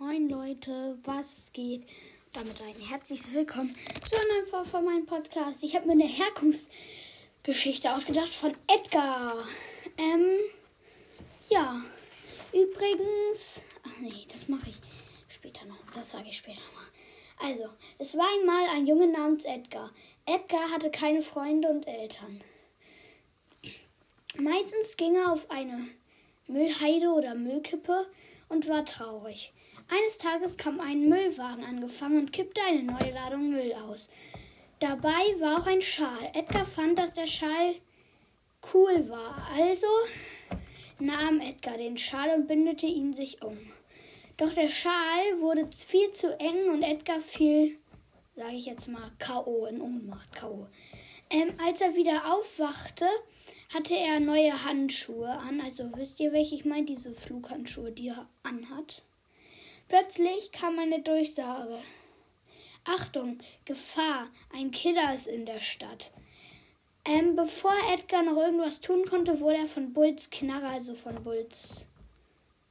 Moin 0.00 0.28
Leute, 0.28 0.96
was 1.02 1.50
geht? 1.52 1.82
Damit 2.32 2.62
ein 2.62 2.88
herzliches 2.88 3.34
Willkommen 3.34 3.74
zu 4.08 4.14
einer 4.14 4.46
Folge 4.46 4.68
von 4.68 4.84
meinem 4.84 5.06
Podcast. 5.06 5.64
Ich 5.64 5.74
habe 5.74 5.86
mir 5.86 5.94
eine 5.94 6.06
Herkunftsgeschichte 6.06 7.92
ausgedacht 7.92 8.28
von 8.28 8.54
Edgar. 8.68 9.44
Ähm, 9.96 10.24
ja. 11.50 11.82
Übrigens, 12.52 13.64
ach 13.84 13.98
nee, 14.00 14.24
das 14.30 14.46
mache 14.48 14.70
ich 14.70 14.76
später 15.26 15.64
noch. 15.64 15.80
Das 15.92 16.12
sage 16.12 16.28
ich 16.28 16.36
später 16.36 16.62
mal. 16.76 17.48
Also, 17.48 17.68
es 17.98 18.16
war 18.16 18.28
einmal 18.38 18.68
ein 18.76 18.86
Junge 18.86 19.08
namens 19.08 19.46
Edgar. 19.46 19.90
Edgar 20.26 20.70
hatte 20.70 20.92
keine 20.92 21.22
Freunde 21.22 21.66
und 21.66 21.88
Eltern. 21.88 22.40
Meistens 24.36 24.96
ging 24.96 25.16
er 25.16 25.32
auf 25.32 25.50
eine 25.50 25.88
Müllheide 26.46 27.08
oder 27.08 27.34
Müllkippe 27.34 28.06
und 28.48 28.68
war 28.68 28.84
traurig. 28.84 29.52
Eines 29.88 30.18
Tages 30.18 30.56
kam 30.56 30.80
ein 30.80 31.08
Müllwagen 31.08 31.64
angefangen 31.64 32.18
und 32.18 32.32
kippte 32.32 32.60
eine 32.62 32.82
neue 32.82 33.12
Ladung 33.12 33.50
Müll 33.50 33.72
aus. 33.72 34.08
Dabei 34.80 35.08
war 35.40 35.60
auch 35.60 35.66
ein 35.66 35.82
Schal. 35.82 36.30
Edgar 36.34 36.66
fand, 36.66 36.98
dass 36.98 37.12
der 37.12 37.26
Schal 37.26 37.74
cool 38.72 39.08
war. 39.08 39.48
Also 39.56 39.86
nahm 40.98 41.40
Edgar 41.40 41.76
den 41.76 41.98
Schal 41.98 42.30
und 42.36 42.46
bindete 42.46 42.86
ihn 42.86 43.14
sich 43.14 43.42
um. 43.42 43.58
Doch 44.36 44.52
der 44.52 44.68
Schal 44.68 45.40
wurde 45.40 45.68
viel 45.76 46.12
zu 46.12 46.38
eng 46.38 46.70
und 46.70 46.82
Edgar 46.82 47.20
fiel, 47.20 47.76
sage 48.36 48.54
ich 48.54 48.66
jetzt 48.66 48.88
mal, 48.88 49.10
K.O. 49.18 49.66
in 49.66 49.80
Ohnmacht. 49.80 50.32
K.O. 50.36 50.68
Ähm, 51.30 51.54
als 51.64 51.80
er 51.80 51.96
wieder 51.96 52.32
aufwachte, 52.32 53.06
hatte 53.72 53.96
er 53.96 54.20
neue 54.20 54.64
Handschuhe 54.64 55.30
an. 55.30 55.60
Also 55.60 55.90
wisst 55.96 56.20
ihr, 56.20 56.32
welche 56.32 56.54
ich 56.54 56.64
meine? 56.64 56.86
Diese 56.86 57.12
Flughandschuhe, 57.12 57.92
die 57.92 58.08
er 58.08 58.26
anhat. 58.42 59.02
Plötzlich 59.88 60.52
kam 60.52 60.78
eine 60.78 61.00
Durchsage. 61.00 61.78
Achtung, 62.84 63.38
Gefahr, 63.64 64.28
ein 64.54 64.70
Killer 64.70 65.14
ist 65.14 65.26
in 65.26 65.44
der 65.44 65.60
Stadt. 65.60 66.12
Ähm, 67.04 67.36
bevor 67.36 67.72
Edgar 67.92 68.22
noch 68.22 68.36
irgendwas 68.36 68.80
tun 68.80 69.04
konnte, 69.04 69.40
wurde 69.40 69.58
er 69.58 69.66
von 69.66 69.92
Bulls 69.92 70.30
Knarre, 70.30 70.68
also 70.68 70.94
von 70.94 71.22
Bulls 71.22 71.86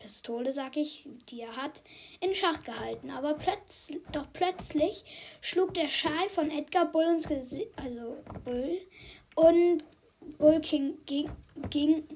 Pistole, 0.00 0.52
sag 0.52 0.76
ich, 0.76 1.06
die 1.28 1.42
er 1.42 1.56
hat, 1.56 1.82
in 2.20 2.34
Schach 2.34 2.64
gehalten. 2.64 3.10
Aber 3.10 3.34
plötz 3.34 3.88
doch 4.12 4.26
plötzlich 4.32 5.04
schlug 5.40 5.74
der 5.74 5.88
Schal 5.88 6.28
von 6.28 6.50
Edgar 6.50 6.86
Bull 6.86 7.04
ins 7.04 7.28
Gesicht, 7.28 7.68
also 7.76 8.16
Bull, 8.44 8.80
und 9.34 9.84
Bull 10.38 10.60
King 10.60 10.98
ging, 11.06 11.30
King, 11.70 12.06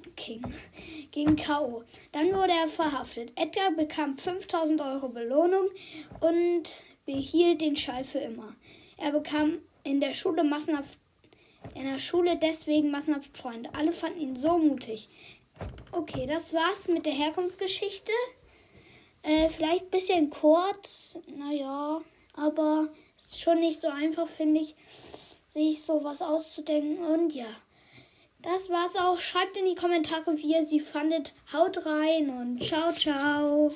ging 1.10 1.36
K.O. 1.36 1.84
Dann 2.12 2.32
wurde 2.34 2.52
er 2.52 2.68
verhaftet. 2.68 3.32
Edgar 3.36 3.72
bekam 3.72 4.16
5000 4.16 4.80
Euro 4.80 5.08
Belohnung 5.08 5.68
und 6.20 6.64
behielt 7.04 7.60
den 7.60 7.76
Schall 7.76 8.04
für 8.04 8.18
immer. 8.18 8.54
Er 8.96 9.12
bekam 9.12 9.58
in 9.82 10.00
der 10.00 10.14
Schule 10.14 10.44
massenhaft 10.44 10.98
in 11.74 11.84
der 11.84 11.98
Schule 11.98 12.36
deswegen 12.36 12.90
massenhaft 12.90 13.36
Freunde. 13.36 13.70
Alle 13.74 13.92
fanden 13.92 14.20
ihn 14.20 14.36
so 14.36 14.58
mutig. 14.58 15.08
Okay, 15.92 16.26
das 16.26 16.52
war's 16.52 16.88
mit 16.88 17.06
der 17.06 17.12
Herkunftsgeschichte. 17.12 18.12
Äh, 19.22 19.48
vielleicht 19.48 19.84
ein 19.84 19.90
bisschen 19.90 20.30
kurz, 20.30 21.16
naja, 21.26 22.02
aber 22.34 22.88
schon 23.34 23.60
nicht 23.60 23.80
so 23.80 23.88
einfach, 23.88 24.28
finde 24.28 24.60
ich, 24.60 24.74
sich 25.46 25.82
sowas 25.82 26.20
auszudenken. 26.20 26.98
Und 27.04 27.34
ja. 27.34 27.46
Das 28.44 28.68
war's 28.68 28.96
auch. 28.96 29.20
Schreibt 29.20 29.56
in 29.56 29.64
die 29.64 29.74
Kommentare, 29.74 30.36
wie 30.36 30.52
ihr 30.52 30.64
sie 30.64 30.80
fandet. 30.80 31.32
Haut 31.52 31.84
rein 31.86 32.28
und 32.28 32.62
ciao, 32.62 32.92
ciao. 32.92 33.72